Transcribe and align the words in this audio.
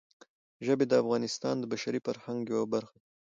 ژبې 0.65 0.85
د 0.87 0.93
افغانستان 1.01 1.55
د 1.59 1.63
بشري 1.71 1.99
فرهنګ 2.05 2.41
یوه 2.53 2.65
برخه 2.73 2.95
ده. 2.97 2.99